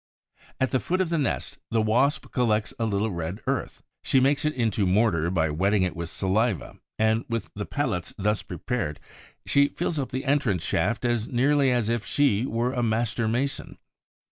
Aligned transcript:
At 0.59 0.71
the 0.71 0.79
foot 0.79 0.99
of 0.99 1.09
the 1.09 1.19
nest, 1.19 1.59
the 1.69 1.79
Wasp 1.79 2.31
collects 2.31 2.73
a 2.79 2.87
little 2.87 3.11
red 3.11 3.39
earth; 3.45 3.83
she 4.01 4.19
makes 4.19 4.45
it 4.45 4.53
into 4.55 4.87
mortar 4.87 5.29
by 5.29 5.51
wetting 5.51 5.83
it 5.83 5.95
with 5.95 6.09
saliva; 6.09 6.79
and 6.97 7.23
with 7.29 7.51
the 7.53 7.67
pellets 7.67 8.11
thus 8.17 8.41
prepared 8.41 8.99
she 9.45 9.67
fills 9.67 9.99
up 9.99 10.09
the 10.09 10.25
entrance 10.25 10.63
shaft 10.63 11.05
as 11.05 11.27
neatly 11.27 11.71
as 11.71 11.87
if 11.87 12.03
she 12.03 12.47
were 12.47 12.73
a 12.73 12.81
master 12.81 13.27
mason. 13.27 13.77